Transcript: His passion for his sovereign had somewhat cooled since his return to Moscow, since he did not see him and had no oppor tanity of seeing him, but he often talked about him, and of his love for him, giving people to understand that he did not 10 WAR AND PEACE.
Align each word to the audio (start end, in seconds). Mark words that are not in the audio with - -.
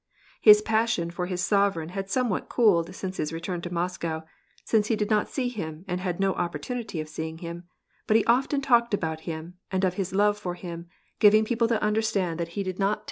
His 0.41 0.63
passion 0.63 1.11
for 1.11 1.27
his 1.27 1.43
sovereign 1.43 1.89
had 1.89 2.09
somewhat 2.09 2.49
cooled 2.49 2.95
since 2.95 3.17
his 3.17 3.31
return 3.31 3.61
to 3.61 3.71
Moscow, 3.71 4.23
since 4.65 4.87
he 4.87 4.95
did 4.95 5.11
not 5.11 5.29
see 5.29 5.47
him 5.47 5.85
and 5.87 6.01
had 6.01 6.19
no 6.19 6.33
oppor 6.33 6.59
tanity 6.59 6.99
of 6.99 7.07
seeing 7.07 7.37
him, 7.37 7.65
but 8.07 8.17
he 8.17 8.25
often 8.25 8.61
talked 8.61 8.95
about 8.95 9.19
him, 9.29 9.59
and 9.69 9.83
of 9.83 9.93
his 10.01 10.11
love 10.11 10.39
for 10.39 10.55
him, 10.55 10.87
giving 11.19 11.45
people 11.45 11.67
to 11.67 11.79
understand 11.83 12.39
that 12.39 12.57
he 12.57 12.63
did 12.63 12.79
not 12.79 12.79
10 12.79 12.87
WAR 12.87 12.91
AND 12.93 12.97
PEACE. 12.97 12.99